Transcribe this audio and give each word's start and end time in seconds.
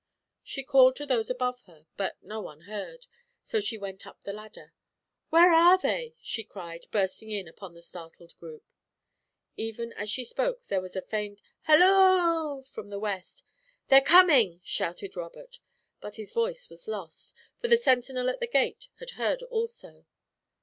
She 0.41 0.63
called 0.63 0.95
to 0.95 1.05
those 1.05 1.29
above 1.29 1.61
her, 1.67 1.85
but 1.95 2.17
no 2.23 2.41
one 2.41 2.61
heard, 2.61 3.05
so 3.43 3.59
she 3.59 3.77
went 3.77 4.07
up 4.07 4.19
the 4.23 4.33
ladder. 4.33 4.73
"Where 5.29 5.53
are 5.53 5.77
they?" 5.77 6.15
she 6.23 6.43
cried, 6.43 6.87
bursting 6.89 7.29
in 7.29 7.47
upon 7.47 7.75
the 7.75 7.83
startled 7.83 8.35
group. 8.39 8.63
Even 9.57 9.93
as 9.93 10.09
she 10.09 10.25
spoke 10.25 10.65
there 10.65 10.81
was 10.81 10.95
a 10.95 11.03
faint 11.03 11.39
"halloo" 11.67 12.63
from 12.63 12.89
the 12.89 12.97
west. 12.97 13.43
"They're 13.89 14.01
coming," 14.01 14.59
shouted 14.63 15.15
Robert, 15.15 15.59
but 15.99 16.15
his 16.15 16.31
voice 16.33 16.67
was 16.67 16.87
lost, 16.87 17.35
for 17.59 17.67
the 17.67 17.77
sentinel 17.77 18.27
at 18.27 18.39
the 18.39 18.47
gate 18.47 18.87
had 18.97 19.11
heard 19.21 19.43
also. 19.43 20.07